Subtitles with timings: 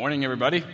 [0.00, 0.64] Morning, everybody.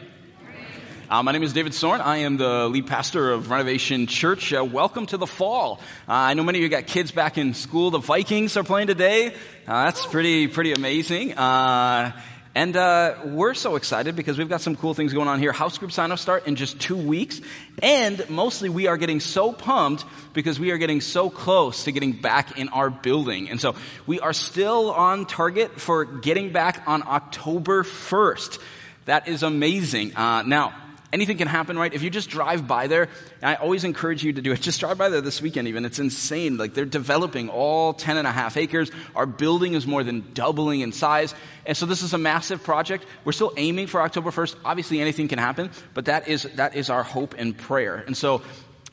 [1.11, 2.01] Uh, my name is David Sorn.
[2.01, 4.53] I am the lead pastor of Renovation Church.
[4.53, 5.81] Uh, welcome to the fall.
[6.09, 7.91] Uh, I know many of you got kids back in school.
[7.91, 9.35] The Vikings are playing today.
[9.67, 11.37] Uh, that's pretty pretty amazing.
[11.37, 12.13] Uh,
[12.55, 15.51] and uh, we're so excited because we've got some cool things going on here.
[15.51, 17.41] House group sign-ups start in just two weeks.
[17.83, 20.05] And mostly we are getting so pumped
[20.35, 23.51] because we are getting so close to getting back in our building.
[23.51, 23.75] And so
[24.07, 28.61] we are still on target for getting back on October 1st.
[29.07, 30.17] That is amazing.
[30.17, 30.75] Uh, now,
[31.13, 31.93] anything can happen, right?
[31.95, 33.09] If you just drive by there,
[33.43, 34.61] I always encourage you to do it.
[34.67, 35.85] Just drive by there this weekend even.
[35.85, 36.57] It's insane.
[36.57, 38.91] Like they're developing all 10 and a half acres.
[39.15, 41.35] Our building is more than doubling in size.
[41.65, 43.07] And so this is a massive project.
[43.25, 44.57] We're still aiming for October 1st.
[44.65, 47.97] Obviously anything can happen, but that is, that is our hope and prayer.
[48.07, 48.43] And so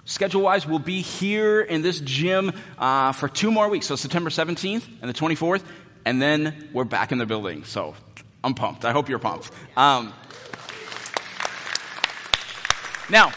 [0.06, 3.86] Schedule wise, we'll be here in this gym uh, for two more weeks.
[3.86, 5.64] So September 17th and the 24th,
[6.04, 7.64] and then we're back in the building.
[7.64, 7.96] So
[8.44, 8.86] I'm pumped.
[8.86, 9.52] I hope you're pumped.
[9.78, 10.14] Um,
[13.10, 13.32] now,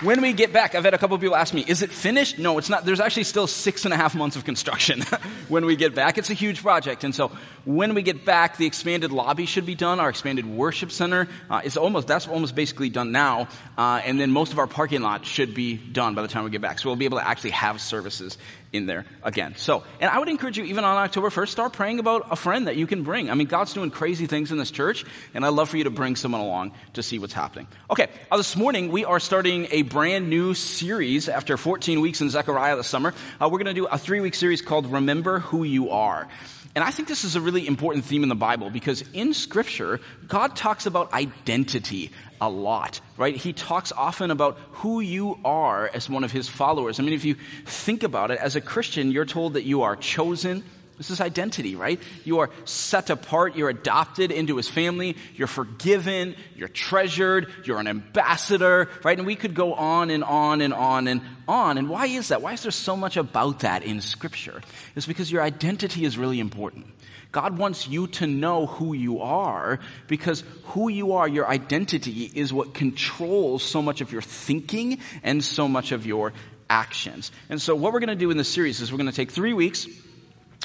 [0.00, 2.38] when we get back, I've had a couple of people ask me, is it finished?
[2.38, 2.84] No, it's not.
[2.84, 5.02] There's actually still six and a half months of construction
[5.48, 6.18] when we get back.
[6.18, 7.04] It's a huge project.
[7.04, 7.30] And so
[7.64, 10.00] when we get back, the expanded lobby should be done.
[10.00, 13.48] Our expanded worship center uh, is almost, that's almost basically done now.
[13.78, 16.50] Uh, and then most of our parking lot should be done by the time we
[16.50, 16.80] get back.
[16.80, 18.36] So we'll be able to actually have services
[18.74, 19.54] in there again.
[19.56, 22.66] So, and I would encourage you, even on October 1st, start praying about a friend
[22.66, 23.30] that you can bring.
[23.30, 25.90] I mean, God's doing crazy things in this church, and I'd love for you to
[25.90, 27.68] bring someone along to see what's happening.
[27.90, 32.30] Okay, uh, this morning we are starting a brand new series after 14 weeks in
[32.30, 33.14] Zechariah this summer.
[33.40, 36.28] Uh, we're going to do a three week series called Remember Who You Are.
[36.74, 40.00] And I think this is a really important theme in the Bible because in Scripture,
[40.26, 43.36] God talks about identity a lot, right?
[43.36, 46.98] He talks often about who you are as one of his followers.
[46.98, 49.94] I mean, if you think about it, as a Christian, you're told that you are
[49.94, 50.64] chosen,
[50.96, 52.00] this is identity, right?
[52.24, 53.56] You are set apart.
[53.56, 55.16] You're adopted into his family.
[55.34, 56.36] You're forgiven.
[56.54, 57.48] You're treasured.
[57.64, 59.18] You're an ambassador, right?
[59.18, 61.78] And we could go on and on and on and on.
[61.78, 62.42] And why is that?
[62.42, 64.62] Why is there so much about that in scripture?
[64.94, 66.86] It's because your identity is really important.
[67.32, 72.52] God wants you to know who you are because who you are, your identity is
[72.52, 76.32] what controls so much of your thinking and so much of your
[76.70, 77.32] actions.
[77.50, 79.32] And so what we're going to do in this series is we're going to take
[79.32, 79.88] three weeks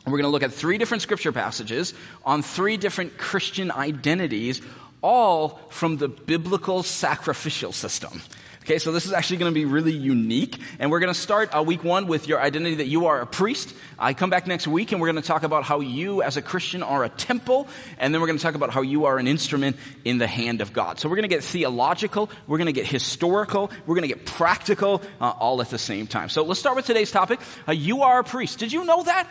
[0.06, 1.94] we're going to look at three different scripture passages
[2.26, 4.62] on three different Christian identities,
[5.02, 8.22] all from the biblical sacrificial system.
[8.70, 10.60] Okay, so this is actually going to be really unique.
[10.78, 13.26] And we're going to start uh, week one with your identity that you are a
[13.26, 13.74] priest.
[13.98, 16.42] I come back next week and we're going to talk about how you as a
[16.44, 17.68] Christian are a temple.
[17.98, 20.62] And then we're going to talk about how you are an instrument in the hand
[20.62, 21.00] of God.
[21.00, 22.30] So we're going to get theological.
[22.46, 23.72] We're going to get historical.
[23.88, 26.30] We're going to get practical uh, all at the same time.
[26.30, 27.40] So let's start with today's topic.
[27.68, 28.60] Uh, you are a priest.
[28.60, 29.28] Did you know that?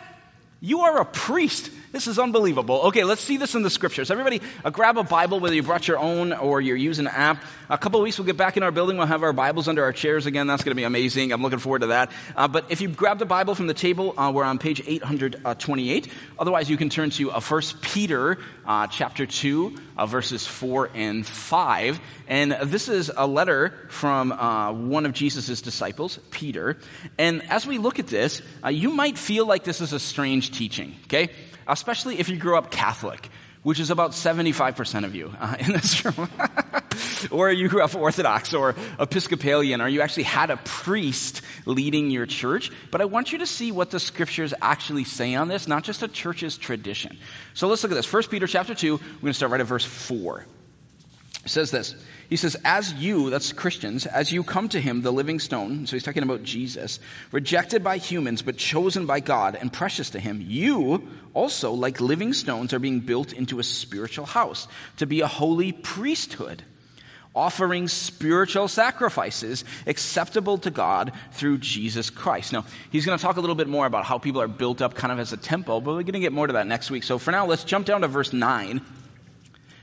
[0.59, 1.71] You are a priest.
[1.91, 2.81] This is unbelievable.
[2.83, 4.11] Okay, let's see this in the scriptures.
[4.11, 7.43] Everybody, uh, grab a Bible, whether you brought your own or you're using an app.
[7.67, 8.97] A couple of weeks, we'll get back in our building.
[8.97, 10.45] We'll have our Bibles under our chairs again.
[10.45, 11.31] That's going to be amazing.
[11.31, 12.11] I'm looking forward to that.
[12.35, 16.11] Uh, but if you grab the Bible from the table, uh, we're on page 828.
[16.37, 21.25] Otherwise, you can turn to uh, 1 Peter uh, chapter 2, uh, verses 4 and
[21.25, 21.99] 5.
[22.27, 26.77] And this is a letter from uh, one of Jesus' disciples, Peter.
[27.17, 30.51] And as we look at this, uh, you might feel like this is a strange
[30.51, 31.29] teaching, okay?
[31.69, 33.29] Especially if you grew up Catholic,
[33.63, 36.29] which is about 75% of you uh, in this room.
[37.31, 42.25] or you grew up Orthodox or Episcopalian, or you actually had a priest leading your
[42.25, 42.71] church.
[42.91, 46.03] But I want you to see what the scriptures actually say on this, not just
[46.03, 47.17] a church's tradition.
[47.53, 48.11] So let's look at this.
[48.11, 50.45] 1 Peter chapter 2, we're going to start right at verse 4.
[51.45, 51.95] Says this.
[52.29, 55.95] He says, As you, that's Christians, as you come to him, the living stone, so
[55.95, 56.99] he's talking about Jesus,
[57.31, 62.33] rejected by humans, but chosen by God and precious to him, you also, like living
[62.33, 64.67] stones, are being built into a spiritual house
[64.97, 66.63] to be a holy priesthood
[67.35, 72.51] offering spiritual sacrifices acceptable to God through Jesus Christ.
[72.51, 74.95] Now, he's going to talk a little bit more about how people are built up
[74.95, 77.03] kind of as a temple, but we're going to get more to that next week.
[77.03, 78.81] So for now, let's jump down to verse 9.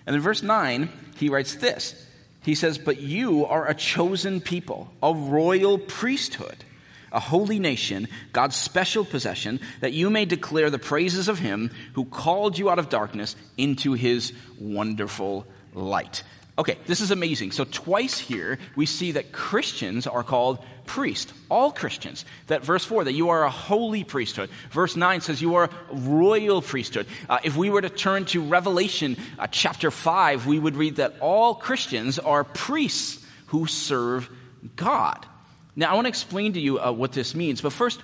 [0.06, 2.06] And in verse 9, he writes this
[2.42, 6.64] He says, But you are a chosen people, a royal priesthood.
[7.12, 12.04] A holy nation, God's special possession, that you may declare the praises of him who
[12.04, 16.24] called you out of darkness into his wonderful light.
[16.58, 17.52] Okay, this is amazing.
[17.52, 21.32] So, twice here, we see that Christians are called priest.
[21.48, 22.24] All Christians.
[22.46, 24.50] That verse 4, that you are a holy priesthood.
[24.70, 27.06] Verse 9 says you are a royal priesthood.
[27.28, 31.16] Uh, if we were to turn to Revelation uh, chapter 5, we would read that
[31.20, 34.30] all Christians are priests who serve
[34.76, 35.26] God.
[35.74, 38.00] Now, I want to explain to you uh, what this means, but first,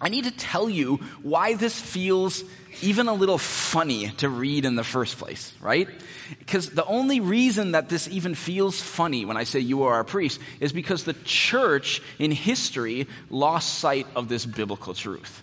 [0.00, 2.42] I need to tell you why this feels
[2.82, 5.88] even a little funny to read in the first place, right?
[6.38, 10.04] Because the only reason that this even feels funny when I say you are a
[10.04, 15.42] priest is because the church in history lost sight of this biblical truth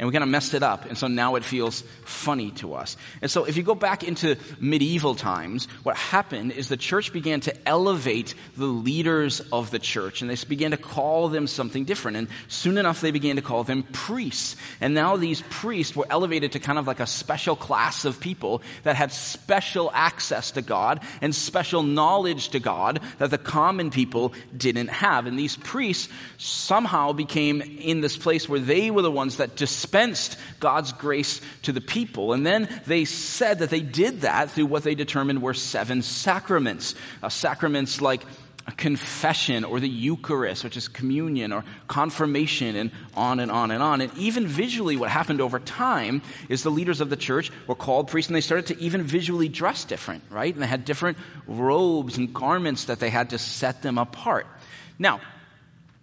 [0.00, 0.86] and we kind of messed it up.
[0.86, 2.96] And so now it feels funny to us.
[3.20, 7.40] And so if you go back into medieval times, what happened is the church began
[7.40, 12.16] to elevate the leaders of the church and they began to call them something different.
[12.16, 14.56] And soon enough, they began to call them priests.
[14.80, 18.62] And now these priests were elevated to kind of like a special class of people
[18.84, 24.32] that had special access to God and special knowledge to God that the common people
[24.56, 25.26] didn't have.
[25.26, 26.08] And these priests
[26.38, 31.40] somehow became in this place where they were the ones that dispensed dispensed God's grace
[31.62, 32.32] to the people.
[32.32, 36.94] And then they said that they did that through what they determined were seven sacraments.
[37.22, 38.22] Uh, sacraments like
[38.76, 44.00] confession or the Eucharist, which is communion or confirmation, and on and on and on.
[44.00, 48.06] And even visually, what happened over time is the leaders of the church were called
[48.06, 50.54] priests and they started to even visually dress different, right?
[50.54, 54.46] And they had different robes and garments that they had to set them apart.
[55.00, 55.20] Now,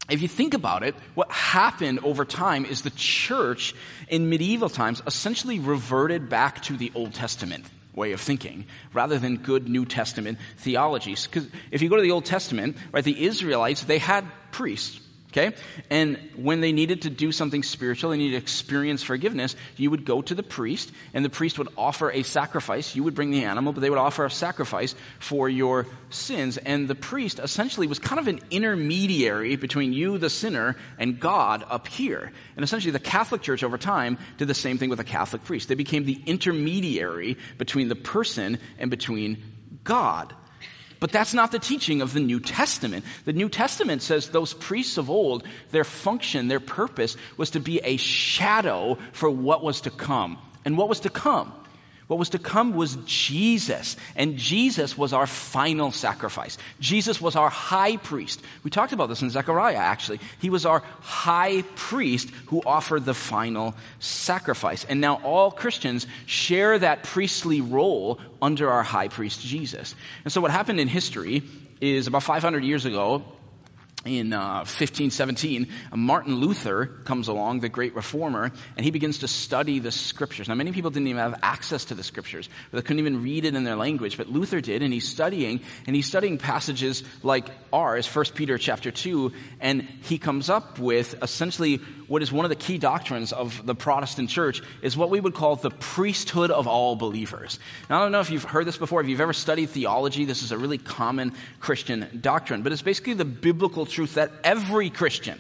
[0.10, 3.76] if you think about it, what happened over time is the church
[4.08, 9.38] in medieval times essentially reverted back to the Old Testament way of thinking rather than
[9.38, 11.28] good New Testament theologies.
[11.28, 15.02] Because if you go to the Old Testament, right, the Israelites, they had priests.
[15.32, 15.56] Okay?
[15.90, 20.06] And when they needed to do something spiritual, they needed to experience forgiveness, you would
[20.06, 22.96] go to the priest, and the priest would offer a sacrifice.
[22.96, 26.58] You would bring the animal, but they would offer a sacrifice for your sins.
[26.58, 31.66] And the priest essentially was kind of an intermediary between you, the sinner, and God
[31.68, 32.32] up here.
[32.56, 35.68] And essentially, the Catholic Church over time did the same thing with the Catholic priest.
[35.68, 39.44] They became the intermediary between the person and between
[39.84, 40.34] God.
[41.00, 43.06] But that's not the teaching of the New Testament.
[43.26, 47.80] The New Testament says those priests of old, their function, their purpose was to be
[47.84, 50.38] a shadow for what was to come.
[50.66, 51.54] And what was to come?
[52.08, 56.58] What was to come was Jesus, and Jesus was our final sacrifice.
[56.80, 58.42] Jesus was our high priest.
[58.64, 60.22] We talked about this in Zechariah, actually.
[60.40, 64.86] He was our high priest who offered the final sacrifice.
[64.86, 69.94] And now all Christians share that priestly role under our high priest Jesus.
[70.24, 71.44] And so what happened in history
[71.82, 73.24] is about 500 years ago,
[74.08, 79.80] in uh, 1517, Martin Luther comes along, the great reformer, and he begins to study
[79.80, 80.48] the scriptures.
[80.48, 83.56] Now, many people didn't even have access to the scriptures, they couldn't even read it
[83.56, 88.08] in their language, but Luther did, and he's studying, and he's studying passages like ours,
[88.08, 92.56] 1 Peter chapter 2, and he comes up with essentially what is one of the
[92.56, 96.96] key doctrines of the Protestant church is what we would call the priesthood of all
[96.96, 97.60] believers.
[97.90, 100.44] Now, I don't know if you've heard this before, if you've ever studied theology, this
[100.44, 105.40] is a really common Christian doctrine, but it's basically the biblical truth that every Christian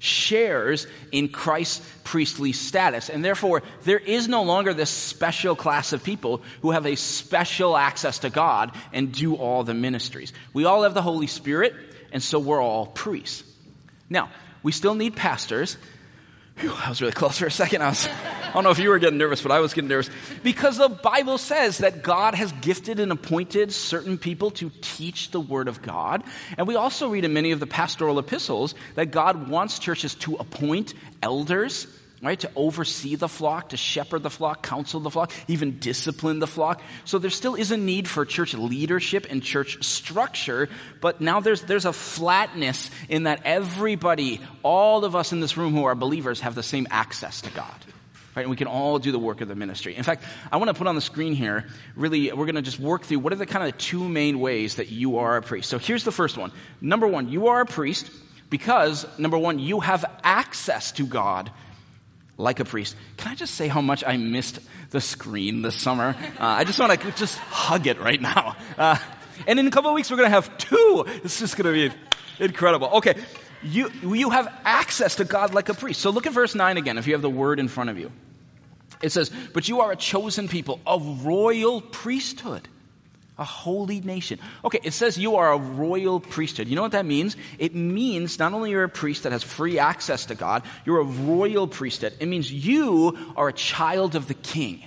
[0.00, 3.08] shares in Christ's priestly status.
[3.08, 7.76] And therefore, there is no longer this special class of people who have a special
[7.76, 10.32] access to God and do all the ministries.
[10.52, 11.72] We all have the Holy Spirit,
[12.10, 13.44] and so we're all priests.
[14.10, 14.28] Now,
[14.64, 15.76] we still need pastors,
[16.58, 17.82] Whew, I was really close for a second.
[17.82, 20.08] I, was, I don't know if you were getting nervous, but I was getting nervous.
[20.44, 25.40] Because the Bible says that God has gifted and appointed certain people to teach the
[25.40, 26.22] Word of God.
[26.56, 30.36] And we also read in many of the pastoral epistles that God wants churches to
[30.36, 31.88] appoint elders
[32.24, 32.40] right?
[32.40, 36.80] To oversee the flock, to shepherd the flock, counsel the flock, even discipline the flock.
[37.04, 40.68] So there still is a need for church leadership and church structure,
[41.00, 45.74] but now there's, there's a flatness in that everybody, all of us in this room
[45.74, 47.74] who are believers, have the same access to God.
[48.34, 49.94] Right, and we can all do the work of the ministry.
[49.94, 52.80] In fact, I want to put on the screen here, really, we're going to just
[52.80, 55.70] work through what are the kind of two main ways that you are a priest.
[55.70, 56.50] So here's the first one.
[56.80, 58.10] Number one, you are a priest
[58.50, 61.52] because, number one, you have access to God
[62.36, 62.96] like a priest.
[63.16, 64.60] Can I just say how much I missed
[64.90, 66.16] the screen this summer?
[66.38, 68.56] Uh, I just want to just hug it right now.
[68.76, 68.96] Uh,
[69.46, 71.04] and in a couple of weeks, we're going to have two.
[71.24, 72.88] It's just going to be incredible.
[72.94, 73.14] Okay,
[73.62, 76.00] you, you have access to God like a priest.
[76.00, 78.10] So look at verse 9 again, if you have the word in front of you.
[79.02, 82.68] It says, But you are a chosen people, a royal priesthood
[83.38, 84.38] a holy nation.
[84.64, 86.68] Okay, it says you are a royal priesthood.
[86.68, 87.36] You know what that means?
[87.58, 91.04] It means not only you're a priest that has free access to God, you're a
[91.04, 92.14] royal priesthood.
[92.20, 94.84] It means you are a child of the king.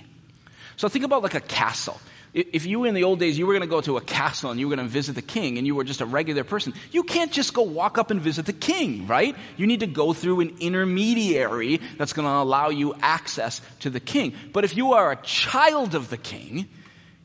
[0.76, 2.00] So think about like a castle.
[2.34, 4.60] If you in the old days, you were going to go to a castle and
[4.60, 7.02] you were going to visit the king and you were just a regular person, you
[7.02, 9.34] can't just go walk up and visit the king, right?
[9.56, 13.98] You need to go through an intermediary that's going to allow you access to the
[13.98, 14.34] king.
[14.52, 16.68] But if you are a child of the king,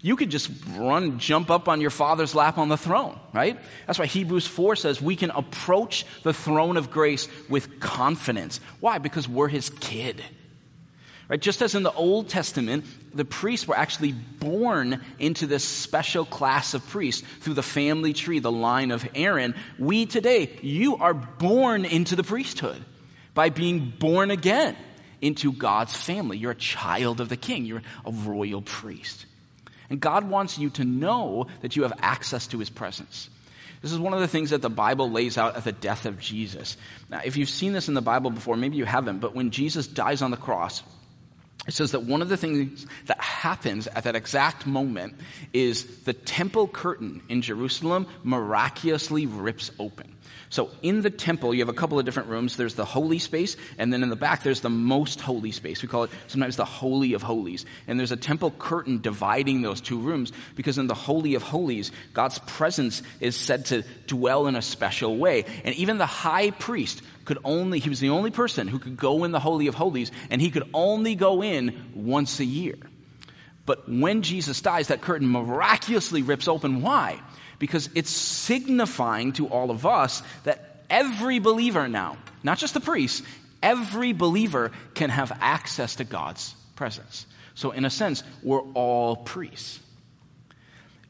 [0.03, 3.57] you could just run, jump up on your father's lap on the throne, right?
[3.87, 8.59] That's why Hebrews 4 says we can approach the throne of grace with confidence.
[8.81, 8.97] Why?
[8.97, 10.21] Because we're his kid.
[11.29, 11.39] Right?
[11.39, 12.83] Just as in the Old Testament,
[13.15, 18.39] the priests were actually born into this special class of priests through the family tree,
[18.39, 19.55] the line of Aaron.
[19.79, 22.83] We today, you are born into the priesthood
[23.33, 24.75] by being born again
[25.21, 26.37] into God's family.
[26.37, 29.27] You're a child of the king, you're a royal priest.
[29.89, 33.29] And God wants you to know that you have access to his presence.
[33.81, 36.17] This is one of the things that the Bible lays out at the death of
[36.17, 36.77] Jesus.
[37.09, 39.87] Now, if you've seen this in the Bible before, maybe you haven't, but when Jesus
[39.87, 40.83] dies on the cross,
[41.65, 45.15] it says that one of the things that happens at that exact moment
[45.53, 50.13] is the temple curtain in Jerusalem miraculously rips open.
[50.49, 52.57] So in the temple, you have a couple of different rooms.
[52.57, 55.81] There's the holy space, and then in the back, there's the most holy space.
[55.81, 57.65] We call it sometimes the Holy of Holies.
[57.87, 61.91] And there's a temple curtain dividing those two rooms because in the Holy of Holies,
[62.13, 65.45] God's presence is said to dwell in a special way.
[65.63, 69.23] And even the high priest could only, he was the only person who could go
[69.23, 72.75] in the Holy of Holies, and he could only go in once a year.
[73.65, 76.81] But when Jesus dies, that curtain miraculously rips open.
[76.81, 77.19] Why?
[77.63, 83.21] because it's signifying to all of us that every believer now, not just the priests,
[83.61, 87.25] every believer can have access to God's presence.
[87.55, 89.79] So, in a sense, we're all priests.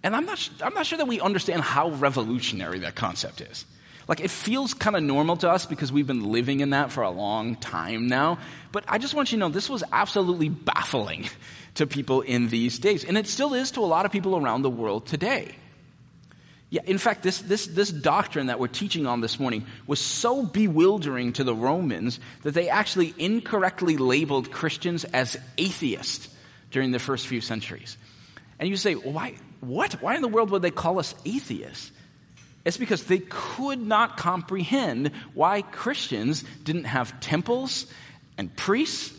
[0.04, 3.66] And I'm not, I'm not sure that we understand how revolutionary that concept is.
[4.08, 7.04] Like, it feels kind of normal to us because we've been living in that for
[7.04, 8.38] a long time now.
[8.72, 11.30] But I just want you to know this was absolutely baffling
[11.76, 13.04] to people in these days.
[13.04, 15.56] And it still is to a lot of people around the world today.
[16.74, 20.44] Yeah, in fact, this, this, this doctrine that we're teaching on this morning was so
[20.44, 26.30] bewildering to the Romans that they actually incorrectly labeled Christians as atheists
[26.72, 27.96] during the first few centuries.
[28.58, 30.02] And you say, why, what?
[30.02, 31.92] Why in the world would they call us atheists?
[32.66, 37.86] It's because they could not comprehend why Christians didn't have temples
[38.38, 39.14] and priests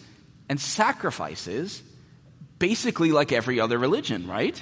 [0.48, 1.82] and sacrifices,
[2.58, 4.60] basically like every other religion, right?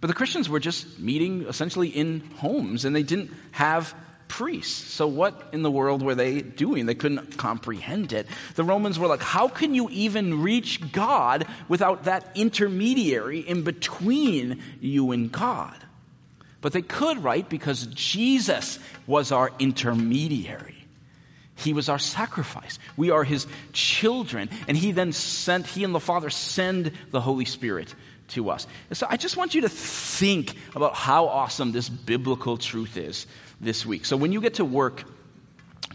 [0.00, 3.94] But the Christians were just meeting essentially in homes and they didn't have
[4.26, 4.92] priests.
[4.92, 6.86] So, what in the world were they doing?
[6.86, 8.26] They couldn't comprehend it.
[8.56, 14.60] The Romans were like, how can you even reach God without that intermediary in between
[14.80, 15.76] you and God?
[16.62, 17.46] But they could, right?
[17.46, 20.76] Because Jesus was our intermediary.
[21.56, 22.78] He was our sacrifice.
[22.96, 24.48] We are his children.
[24.66, 27.94] And he then sent, he and the Father send the Holy Spirit
[28.28, 28.66] to us.
[28.88, 33.26] And so I just want you to think about how awesome this biblical truth is
[33.60, 34.06] this week.
[34.06, 35.04] So when you get to work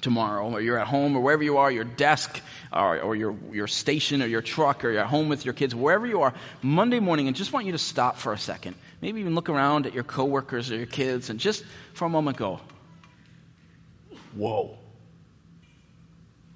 [0.01, 2.39] tomorrow, or you're at home, or wherever you are, your desk,
[2.71, 5.74] or, or your, your station, or your truck, or you're at home with your kids,
[5.74, 8.75] wherever you are, Monday morning, and just want you to stop for a second.
[9.01, 11.63] Maybe even look around at your coworkers or your kids, and just
[11.93, 12.59] for a moment go,
[14.35, 14.77] Whoa,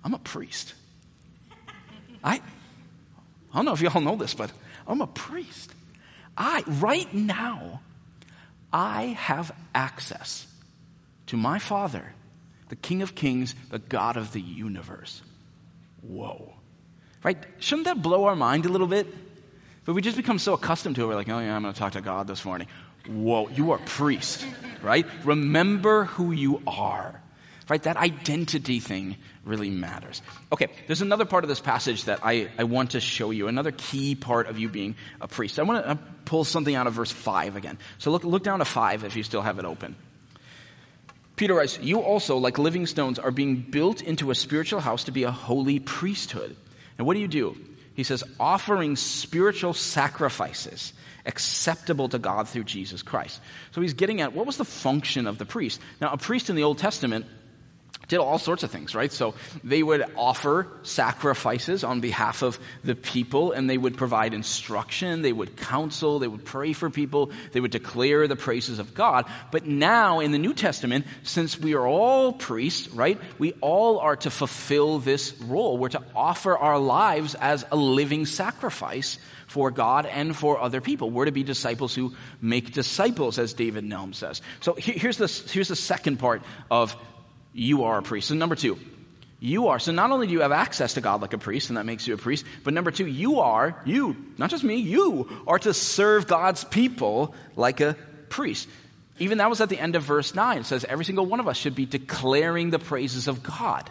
[0.04, 0.74] I'm a priest.
[2.24, 4.52] I, I don't know if y'all know this, but
[4.88, 5.74] I'm a priest.
[6.38, 7.82] I, right now,
[8.72, 10.48] I have access
[11.28, 12.14] to my Father,
[12.70, 15.22] the King of Kings, the God of the universe.
[16.02, 16.54] Whoa.
[17.24, 17.38] Right?
[17.60, 19.08] Shouldn't that blow our mind a little bit?
[19.92, 21.08] But we just become so accustomed to it.
[21.08, 22.68] We're like, oh, yeah, I'm going to talk to God this morning.
[23.10, 24.48] Whoa, you are priest,
[24.82, 25.06] right?
[25.26, 27.22] Remember who you are
[27.70, 27.84] right?
[27.84, 30.22] That identity thing really matters.
[30.52, 33.72] Okay, there's another part of this passage that I, I want to show you, another
[33.72, 35.58] key part of you being a priest.
[35.60, 35.96] I want to uh,
[36.26, 37.78] pull something out of verse 5 again.
[37.98, 39.96] So look, look down to 5 if you still have it open.
[41.36, 45.12] Peter writes, You also, like living stones, are being built into a spiritual house to
[45.12, 46.56] be a holy priesthood.
[46.98, 47.58] And what do you do?
[48.02, 50.92] He says, offering spiritual sacrifices
[51.24, 53.40] acceptable to God through Jesus Christ.
[53.74, 55.80] So he's getting at what was the function of the priest?
[56.02, 57.28] Now, a priest in the Old Testament
[58.12, 59.10] did all sorts of things, right?
[59.10, 65.22] So they would offer sacrifices on behalf of the people and they would provide instruction,
[65.22, 69.28] they would counsel, they would pray for people, they would declare the praises of God.
[69.50, 74.18] But now in the New Testament, since we are all priests, right, we all are
[74.18, 75.78] to fulfill this role.
[75.78, 81.10] We're to offer our lives as a living sacrifice for God and for other people.
[81.12, 84.42] We're to be disciples who make disciples, as David Nelm says.
[84.60, 86.96] So here's the, here's the second part of
[87.54, 88.30] you are a priest.
[88.30, 88.78] And number two,
[89.40, 89.80] you are.
[89.80, 92.08] So not only do you have access to God like a priest, and that makes
[92.08, 95.74] you a priest, but number two, you are, you, not just me, you are to
[95.74, 97.96] serve God's people like a
[98.30, 98.70] priest.
[99.20, 100.60] Even that was at the end of verse 9.
[100.60, 103.90] It says every single one of us should be declaring the praises of God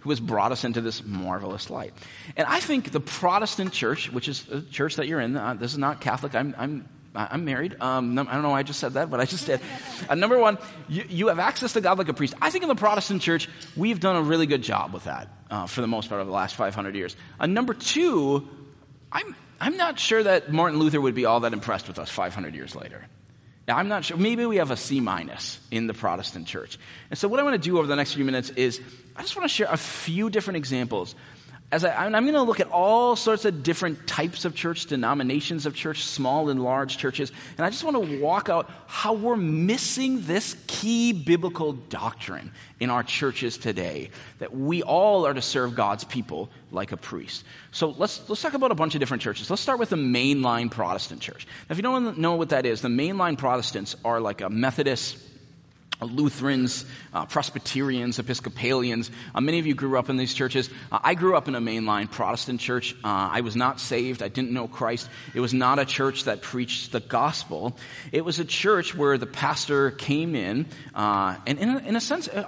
[0.00, 1.94] who has brought us into this marvelous light.
[2.36, 5.72] And I think the Protestant church, which is a church that you're in, uh, this
[5.72, 7.76] is not Catholic, I'm, I'm I'm married.
[7.80, 9.60] Um, I don't know why I just said that, but I just did.
[10.08, 12.34] Uh, number one, you, you, have access to God like a priest.
[12.42, 15.66] I think in the Protestant church, we've done a really good job with that uh,
[15.66, 17.14] for the most part over the last 500 years.
[17.38, 18.48] Uh, number two,
[19.12, 22.54] I'm, I'm not sure that Martin Luther would be all that impressed with us 500
[22.54, 23.06] years later.
[23.66, 24.16] Now, I'm not sure.
[24.16, 26.78] Maybe we have a C minus in the Protestant church.
[27.10, 28.80] And so, what I want to do over the next few minutes is
[29.16, 31.14] I just want to share a few different examples
[31.74, 35.66] as I, am going to look at all sorts of different types of church, denominations
[35.66, 39.34] of church, small and large churches, and I just want to walk out how we're
[39.34, 45.74] missing this key biblical doctrine in our churches today that we all are to serve
[45.74, 47.42] God's people like a priest.
[47.72, 49.50] So let's, let's talk about a bunch of different churches.
[49.50, 51.44] Let's start with the mainline Protestant church.
[51.68, 55.18] Now, if you don't know what that is, the mainline Protestants are like a Methodist,
[56.00, 59.10] Lutherans, uh, Presbyterians, Episcopalians.
[59.34, 60.68] Uh, many of you grew up in these churches.
[60.90, 62.94] Uh, I grew up in a mainline Protestant church.
[63.04, 64.22] Uh, I was not saved.
[64.22, 65.08] I didn't know Christ.
[65.34, 67.76] It was not a church that preached the gospel.
[68.12, 72.00] It was a church where the pastor came in, uh, and in a, in a
[72.00, 72.44] sense, uh,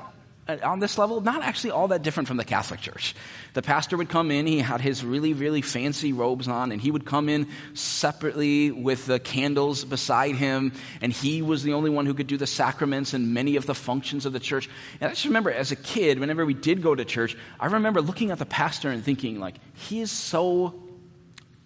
[0.48, 3.16] Uh, on this level, not actually all that different from the Catholic Church.
[3.54, 6.90] The pastor would come in, he had his really, really fancy robes on, and he
[6.90, 12.06] would come in separately with the candles beside him, and he was the only one
[12.06, 14.68] who could do the sacraments and many of the functions of the church.
[15.00, 18.00] And I just remember as a kid, whenever we did go to church, I remember
[18.00, 20.74] looking at the pastor and thinking, like, he is so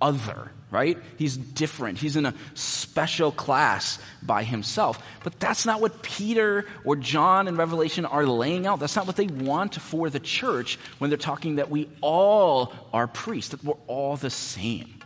[0.01, 0.99] other right?
[1.17, 1.99] He's different.
[1.99, 5.03] He's in a special class by himself.
[5.25, 8.81] But that's not what Peter or John in Revelation are laying out.
[8.81, 13.07] That's not what they want for the church when they're talking that we all are
[13.07, 15.00] priests, that we're all the same.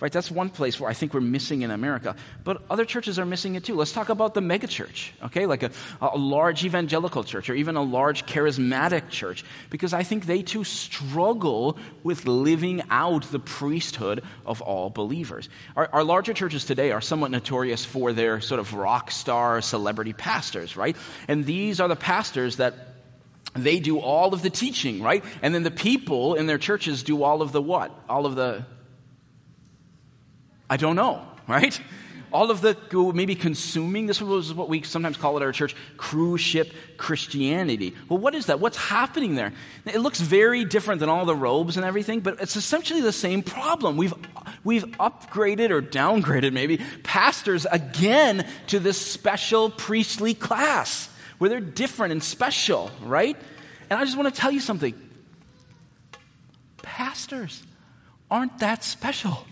[0.00, 0.10] Right?
[0.10, 2.16] That's one place where I think we're missing in America.
[2.42, 3.74] But other churches are missing it too.
[3.74, 5.44] Let's talk about the megachurch, okay?
[5.44, 10.24] Like a, a large evangelical church or even a large charismatic church, because I think
[10.24, 15.50] they too struggle with living out the priesthood of all believers.
[15.76, 20.14] Our, our larger churches today are somewhat notorious for their sort of rock star celebrity
[20.14, 20.96] pastors, right?
[21.28, 22.74] And these are the pastors that
[23.54, 25.24] they do all of the teaching, right?
[25.42, 27.90] And then the people in their churches do all of the what?
[28.08, 28.64] All of the
[30.70, 31.78] I don't know, right?
[32.32, 32.76] All of the
[33.12, 37.92] maybe consuming, this was what we sometimes call it at our church, cruise ship Christianity.
[38.08, 38.60] Well, what is that?
[38.60, 39.52] What's happening there?
[39.84, 43.42] It looks very different than all the robes and everything, but it's essentially the same
[43.42, 43.96] problem.
[43.96, 44.14] We've,
[44.62, 52.12] we've upgraded or downgraded maybe pastors again to this special priestly class where they're different
[52.12, 53.36] and special, right?
[53.90, 54.94] And I just want to tell you something.
[56.80, 57.60] Pastors
[58.30, 59.44] aren't that special.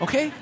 [0.00, 0.32] Okay?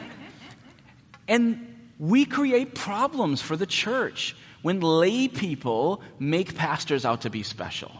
[1.29, 1.67] And
[1.99, 7.93] we create problems for the church when lay people make pastors out to be special,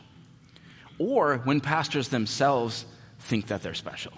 [0.99, 2.85] or when pastors themselves
[3.19, 4.13] think that they're special.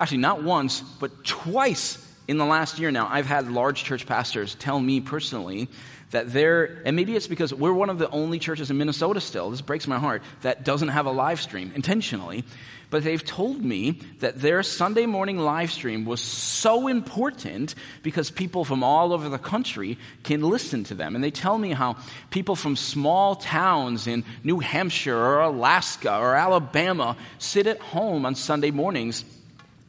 [0.00, 4.54] Actually, not once, but twice in the last year now, I've had large church pastors
[4.54, 5.68] tell me personally
[6.10, 9.50] that they're, and maybe it's because we're one of the only churches in Minnesota still,
[9.50, 12.44] this breaks my heart, that doesn't have a live stream intentionally.
[12.90, 18.64] But they've told me that their Sunday morning live stream was so important because people
[18.64, 21.14] from all over the country can listen to them.
[21.14, 21.96] And they tell me how
[22.30, 28.34] people from small towns in New Hampshire or Alaska or Alabama sit at home on
[28.34, 29.22] Sunday mornings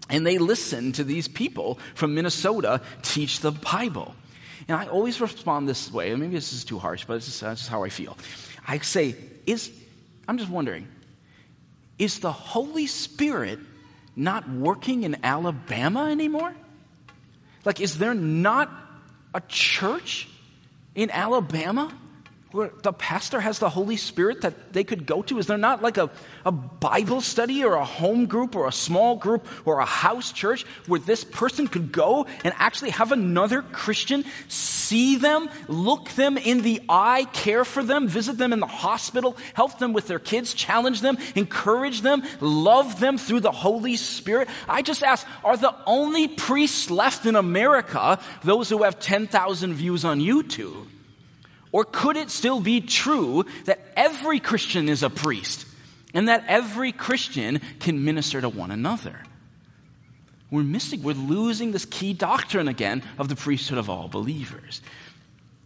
[0.10, 4.15] and they listen to these people from Minnesota teach the Bible.
[4.67, 6.13] And I always respond this way.
[6.15, 8.17] Maybe this is too harsh, but this is, this is how I feel.
[8.67, 9.72] I say, is,
[10.28, 10.88] I'm just wondering,
[11.98, 13.60] is the Holy Spirit
[14.15, 16.54] not working in Alabama anymore?
[17.65, 18.72] Like, is there not
[19.34, 20.28] a church
[20.95, 21.93] in Alabama
[22.52, 25.38] the pastor has the Holy Spirit that they could go to?
[25.38, 26.10] Is there not like a,
[26.46, 30.64] a Bible study or a home group or a small group or a house church
[30.88, 36.64] where this person could go and actually have another Christian see them, look them in
[36.64, 40.56] the eye, care for them, visit them in the hospital, help them with their kids,
[40.56, 44.50] challenge them, encourage them, love them through the Holy Spirit?
[44.68, 50.04] I just ask, are the only priests left in America those who have 10,000 views
[50.04, 50.88] on YouTube?
[51.72, 55.66] Or could it still be true that every Christian is a priest
[56.14, 59.20] and that every Christian can minister to one another?
[60.52, 64.82] We're missing, we're losing this key doctrine again of the priesthood of all believers.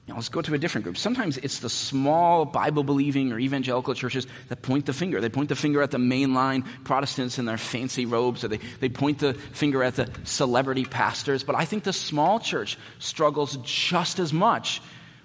[0.05, 0.97] Now, let's go to a different group.
[0.97, 5.21] Sometimes it's the small Bible believing or evangelical churches that point the finger.
[5.21, 8.89] They point the finger at the mainline Protestants in their fancy robes, or they, they
[8.89, 11.45] point the finger at the celebrity pastors.
[11.45, 14.81] But I think the small church struggles just as much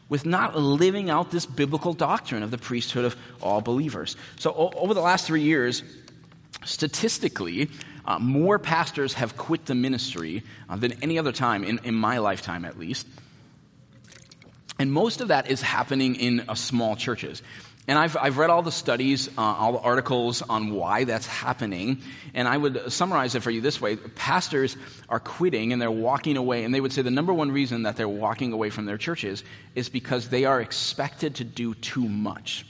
[0.08, 4.16] with not living out this biblical doctrine of the priesthood of all believers.
[4.38, 5.82] So, o- over the last three years,
[6.64, 7.68] statistically,
[8.04, 12.18] uh, more pastors have quit the ministry uh, than any other time, in, in my
[12.18, 13.06] lifetime at least.
[14.78, 17.42] And most of that is happening in uh, small churches.
[17.88, 22.02] And I've, I've read all the studies, uh, all the articles on why that's happening.
[22.34, 24.76] And I would summarize it for you this way pastors
[25.08, 26.64] are quitting and they're walking away.
[26.64, 29.42] And they would say the number one reason that they're walking away from their churches
[29.74, 32.66] is because they are expected to do too much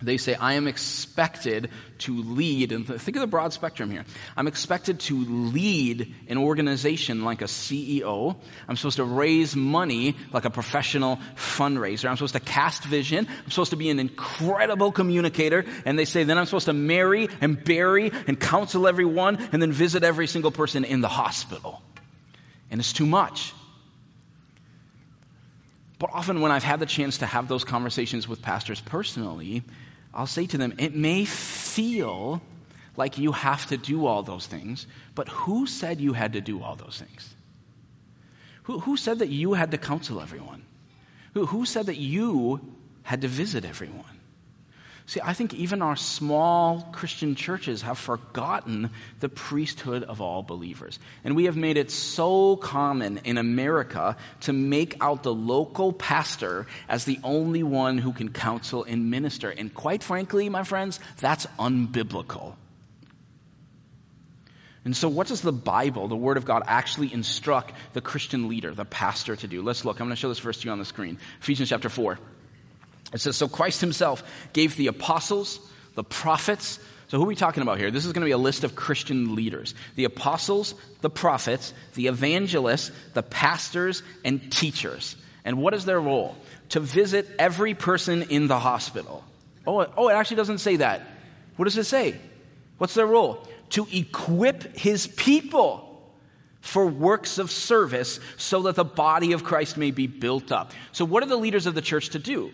[0.00, 4.04] they say, I am expected to lead, and think of the broad spectrum here.
[4.36, 8.36] I'm expected to lead an organization like a CEO.
[8.68, 12.08] I'm supposed to raise money like a professional fundraiser.
[12.08, 13.26] I'm supposed to cast vision.
[13.44, 15.64] I'm supposed to be an incredible communicator.
[15.84, 19.72] And they say, then I'm supposed to marry and bury and counsel everyone and then
[19.72, 21.82] visit every single person in the hospital.
[22.70, 23.52] And it's too much.
[25.98, 29.64] But often, when I've had the chance to have those conversations with pastors personally,
[30.18, 32.42] I'll say to them, it may feel
[32.96, 36.60] like you have to do all those things, but who said you had to do
[36.60, 37.36] all those things?
[38.64, 40.64] Who, who said that you had to counsel everyone?
[41.34, 42.60] Who, who said that you
[43.04, 44.17] had to visit everyone?
[45.08, 48.90] See, I think even our small Christian churches have forgotten
[49.20, 50.98] the priesthood of all believers.
[51.24, 56.66] And we have made it so common in America to make out the local pastor
[56.90, 59.48] as the only one who can counsel and minister.
[59.48, 62.56] And quite frankly, my friends, that's unbiblical.
[64.84, 68.74] And so, what does the Bible, the Word of God, actually instruct the Christian leader,
[68.74, 69.62] the pastor, to do?
[69.62, 70.00] Let's look.
[70.00, 71.16] I'm going to show this verse to you on the screen.
[71.40, 72.18] Ephesians chapter 4.
[73.12, 75.60] It says, So Christ himself gave the apostles,
[75.94, 76.78] the prophets.
[77.08, 77.90] So who are we talking about here?
[77.90, 82.06] This is going to be a list of Christian leaders the apostles, the prophets, the
[82.08, 85.16] evangelists, the pastors, and teachers.
[85.44, 86.36] And what is their role?
[86.70, 89.24] To visit every person in the hospital.
[89.66, 91.02] Oh, oh, it actually doesn't say that.
[91.56, 92.16] What does it say?
[92.76, 93.46] What's their role?
[93.70, 96.12] To equip his people
[96.60, 100.72] for works of service so that the body of Christ may be built up.
[100.92, 102.52] So, what are the leaders of the church to do?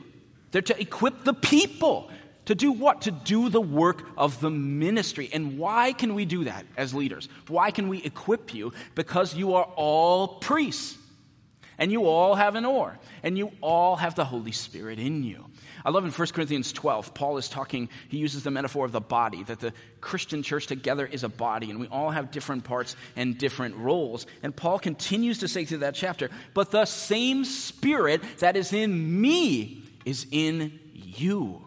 [0.55, 2.09] They're to equip the people.
[2.45, 3.03] To do what?
[3.03, 5.29] To do the work of the ministry.
[5.33, 7.29] And why can we do that as leaders?
[7.49, 8.73] Why can we equip you?
[8.95, 10.97] Because you are all priests.
[11.77, 12.97] And you all have an oar.
[13.25, 15.45] And you all have the Holy Spirit in you.
[15.85, 19.01] I love in 1 Corinthians 12, Paul is talking, he uses the metaphor of the
[19.01, 22.95] body, that the Christian church together is a body, and we all have different parts
[23.17, 24.25] and different roles.
[24.45, 29.21] And Paul continues to say through that chapter, but the same spirit that is in
[29.21, 31.65] me is in you.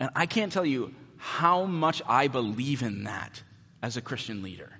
[0.00, 3.42] And I can't tell you how much I believe in that
[3.82, 4.70] as a Christian leader.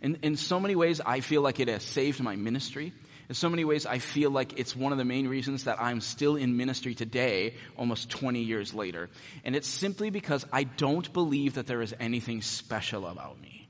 [0.00, 2.92] In, in so many ways, I feel like it has saved my ministry.
[3.28, 6.00] In so many ways, I feel like it's one of the main reasons that I'm
[6.00, 9.08] still in ministry today, almost 20 years later.
[9.44, 13.68] And it's simply because I don't believe that there is anything special about me.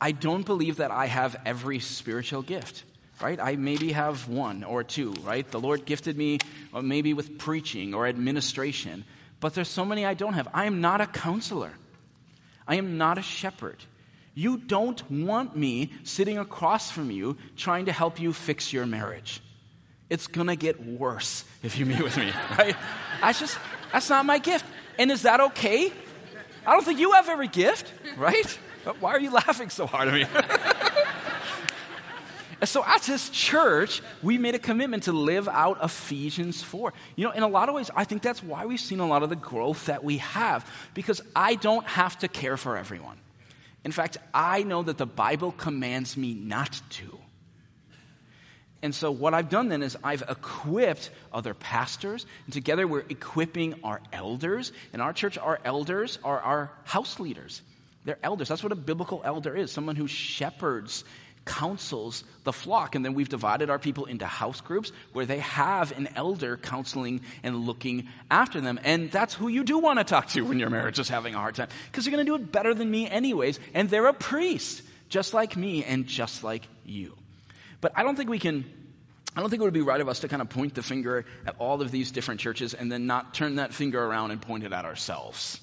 [0.00, 2.84] I don't believe that I have every spiritual gift
[3.20, 3.38] right?
[3.40, 5.48] I maybe have one or two, right?
[5.50, 6.38] The Lord gifted me
[6.74, 9.04] uh, maybe with preaching or administration,
[9.40, 10.48] but there's so many I don't have.
[10.52, 11.72] I am not a counselor.
[12.66, 13.76] I am not a shepherd.
[14.34, 19.40] You don't want me sitting across from you trying to help you fix your marriage.
[20.10, 22.76] It's going to get worse if you meet with me, right?
[23.20, 23.58] That's just,
[23.92, 24.64] that's not my gift.
[24.98, 25.92] And is that okay?
[26.66, 28.58] I don't think you have every gift, right?
[29.00, 30.26] Why are you laughing so hard at me?
[32.64, 36.94] So at this church, we made a commitment to live out Ephesians 4.
[37.14, 39.22] You know, in a lot of ways, I think that's why we've seen a lot
[39.22, 43.18] of the growth that we have, because I don't have to care for everyone.
[43.84, 47.18] In fact, I know that the Bible commands me not to.
[48.82, 53.80] And so, what I've done then is I've equipped other pastors, and together we're equipping
[53.84, 54.72] our elders.
[54.92, 57.62] In our church, our elders are our house leaders.
[58.04, 58.48] They're elders.
[58.48, 61.04] That's what a biblical elder is someone who shepherds
[61.46, 62.94] counsels the flock.
[62.94, 67.22] And then we've divided our people into house groups where they have an elder counseling
[67.42, 68.78] and looking after them.
[68.84, 71.38] And that's who you do want to talk to when your marriage is having a
[71.38, 73.58] hard time because they're going to do it better than me, anyways.
[73.72, 77.16] And they're a priest, just like me and just like you.
[77.80, 78.64] But I don't think we can
[79.36, 81.26] I don't think it would be right of us to kind of point the finger
[81.46, 84.64] at all of these different churches and then not turn that finger around and point
[84.64, 85.60] it at ourselves.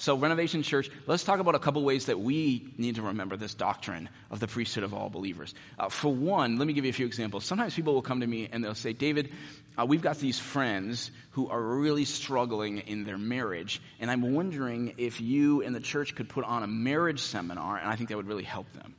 [0.00, 3.52] So, Renovation Church, let's talk about a couple ways that we need to remember this
[3.54, 5.56] doctrine of the priesthood of all believers.
[5.76, 7.44] Uh, for one, let me give you a few examples.
[7.44, 9.32] Sometimes people will come to me and they'll say, David,
[9.76, 14.94] uh, we've got these friends who are really struggling in their marriage, and I'm wondering
[14.98, 18.16] if you and the church could put on a marriage seminar, and I think that
[18.16, 18.94] would really help them.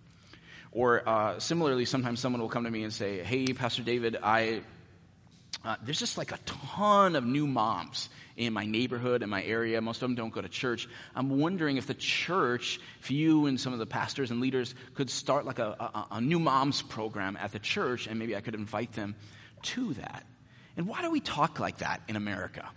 [0.74, 4.64] Or uh, similarly, sometimes someone will come to me and say, Hey, Pastor David, I
[5.64, 9.82] uh, there's just like a ton of new moms in my neighborhood, in my area.
[9.82, 10.88] Most of them don't go to church.
[11.14, 15.10] I'm wondering if the church, if you and some of the pastors and leaders could
[15.10, 18.56] start like a, a, a new moms program at the church, and maybe I could
[18.56, 19.16] invite them
[19.64, 20.26] to that.
[20.78, 22.68] And why do we talk like that in America?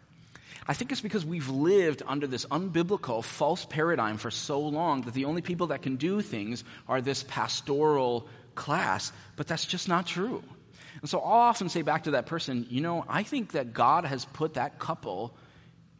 [0.66, 5.14] I think it's because we've lived under this unbiblical, false paradigm for so long that
[5.14, 10.06] the only people that can do things are this pastoral class, but that's just not
[10.08, 10.42] true.
[11.00, 14.04] And so I'll often say back to that person, you know, I think that God
[14.04, 15.34] has put that couple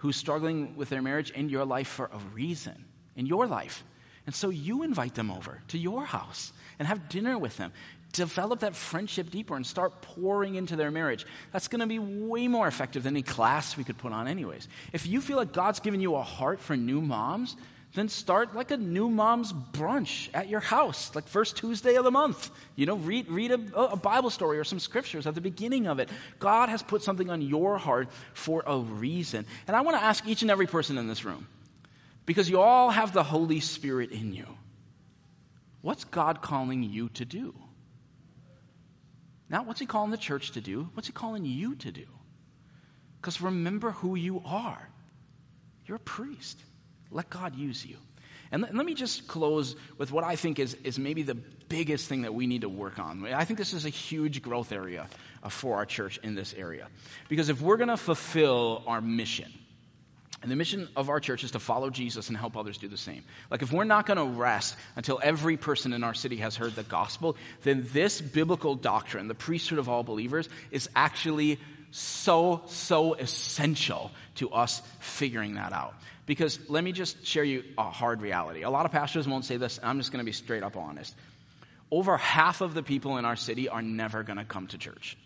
[0.03, 2.85] who's struggling with their marriage in your life for a reason,
[3.15, 3.85] in your life.
[4.27, 7.73] And so you invite them over to your house and have dinner with them.
[8.13, 11.25] Develop that friendship deeper and start pouring into their marriage.
[11.53, 14.67] That's going to be way more effective than any class we could put on, anyways.
[14.93, 17.55] If you feel like God's given you a heart for new moms,
[17.95, 22.11] then start like a new mom's brunch at your house, like first Tuesday of the
[22.11, 22.51] month.
[22.75, 25.99] You know, read, read a, a, Bible story or some scriptures at the beginning of
[25.99, 26.09] it.
[26.39, 29.45] God has put something on your heart for a reason.
[29.67, 31.47] And I want to ask each and every person in this room,
[32.25, 34.47] because you all have the Holy Spirit in you,
[35.83, 37.55] what's God calling you to do?
[39.51, 42.07] Not what's He calling the church to do, what's He calling you to do?
[43.21, 44.89] Because remember who you are.
[45.85, 46.59] You're a priest.
[47.13, 47.97] Let God use you.
[48.51, 52.23] And let, me just close with what I think is, is maybe the biggest thing
[52.23, 53.27] that we need to work on.
[53.27, 55.09] I think this is a huge growth area
[55.43, 56.89] uh, for our church in this area.
[57.31, 59.51] Because if we're going to fulfill our mission,
[60.43, 62.97] and the mission of our church is to follow Jesus and help others do the
[62.97, 63.23] same.
[63.49, 66.75] Like, if we're not going to rest until every person in our city has heard
[66.75, 71.61] the gospel, then this biblical doctrine, the priesthood of all believers, is actually
[71.93, 75.95] so, so essential to us figuring that out.
[76.25, 78.63] Because let me just share you a hard reality.
[78.63, 81.15] A lot of pastors won't say this, I'm just going to be straight up honest.
[81.91, 85.19] Over half of the people in our city are never going to come to church.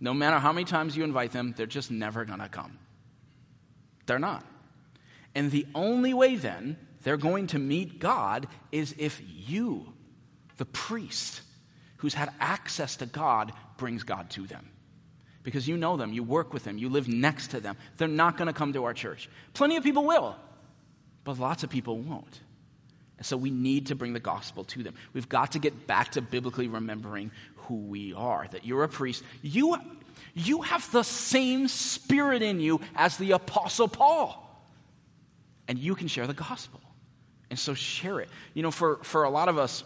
[0.00, 2.78] No matter how many times you invite them, they're just never going to come.
[4.06, 4.44] They're not.
[5.34, 9.92] And the only way then they're going to meet God is if you,
[10.56, 11.42] the priest,
[11.98, 14.70] who's had access to God, brings God to them
[15.42, 17.76] because you know them, you work with them, you live next to them.
[17.96, 19.28] They're not going to come to our church.
[19.54, 20.36] Plenty of people will,
[21.24, 22.40] but lots of people won't.
[23.20, 24.94] And so we need to bring the gospel to them.
[25.12, 28.46] We've got to get back to biblically remembering who we are.
[28.50, 29.22] That you're a priest.
[29.42, 29.76] You,
[30.32, 34.46] you have the same spirit in you as the Apostle Paul.
[35.68, 36.80] And you can share the gospel.
[37.50, 38.30] And so share it.
[38.54, 39.84] You know, for, for a lot of us,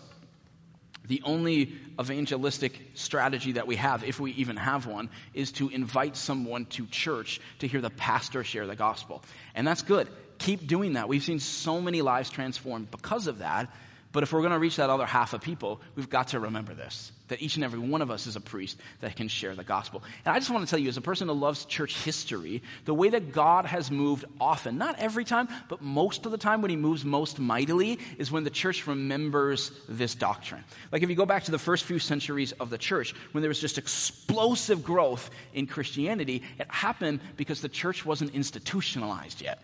[1.06, 6.16] the only evangelistic strategy that we have, if we even have one, is to invite
[6.16, 9.22] someone to church to hear the pastor share the gospel.
[9.54, 10.08] And that's good.
[10.38, 11.08] Keep doing that.
[11.08, 13.68] We've seen so many lives transformed because of that.
[14.14, 16.72] But if we're going to reach that other half of people, we've got to remember
[16.72, 19.64] this that each and every one of us is a priest that can share the
[19.64, 20.04] gospel.
[20.24, 22.92] And I just want to tell you, as a person who loves church history, the
[22.94, 26.70] way that God has moved often, not every time, but most of the time when
[26.70, 30.62] he moves most mightily, is when the church remembers this doctrine.
[30.92, 33.48] Like if you go back to the first few centuries of the church, when there
[33.48, 39.60] was just explosive growth in Christianity, it happened because the church wasn't institutionalized yet.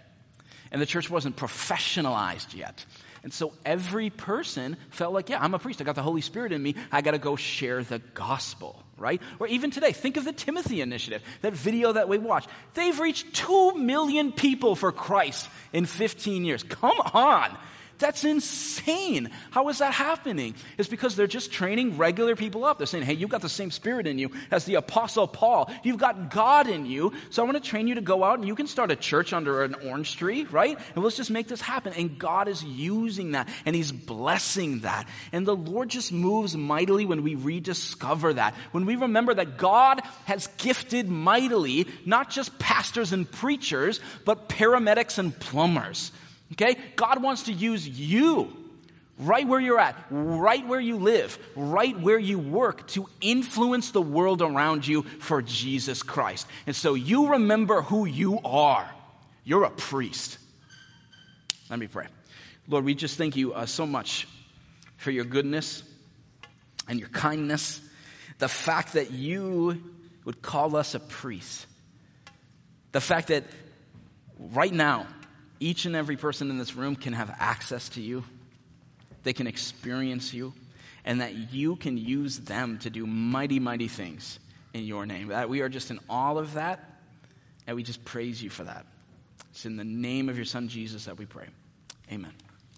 [0.72, 2.84] And the church wasn't professionalized yet.
[3.22, 5.80] And so every person felt like, yeah, I'm a priest.
[5.80, 6.74] I got the Holy Spirit in me.
[6.90, 9.20] I got to go share the gospel, right?
[9.38, 12.48] Or even today, think of the Timothy Initiative, that video that we watched.
[12.74, 16.62] They've reached 2 million people for Christ in 15 years.
[16.62, 17.56] Come on.
[18.00, 19.30] That's insane.
[19.50, 20.54] How is that happening?
[20.78, 22.78] It's because they're just training regular people up.
[22.78, 25.70] They're saying, hey, you've got the same spirit in you as the Apostle Paul.
[25.84, 27.12] You've got God in you.
[27.28, 29.32] So I want to train you to go out and you can start a church
[29.32, 30.78] under an orange tree, right?
[30.94, 31.92] And let's just make this happen.
[31.92, 35.06] And God is using that and He's blessing that.
[35.30, 38.54] And the Lord just moves mightily when we rediscover that.
[38.72, 45.18] When we remember that God has gifted mightily, not just pastors and preachers, but paramedics
[45.18, 46.12] and plumbers
[46.52, 46.76] Okay?
[46.96, 48.56] God wants to use you
[49.20, 54.02] right where you're at, right where you live, right where you work to influence the
[54.02, 56.46] world around you for Jesus Christ.
[56.66, 58.90] And so you remember who you are.
[59.44, 60.38] You're a priest.
[61.68, 62.06] Let me pray.
[62.66, 64.26] Lord, we just thank you uh, so much
[64.96, 65.82] for your goodness
[66.88, 67.80] and your kindness.
[68.38, 69.82] The fact that you
[70.24, 71.66] would call us a priest.
[72.92, 73.44] The fact that
[74.38, 75.06] right now,
[75.61, 78.25] each and every person in this room can have access to you,
[79.23, 80.55] they can experience you,
[81.05, 84.38] and that you can use them to do mighty, mighty things
[84.73, 85.29] in your name.
[85.29, 87.01] That we are just in all of that,
[87.66, 88.87] and we just praise you for that.
[89.51, 91.46] It's in the name of your son Jesus that we pray.
[92.11, 92.33] Amen.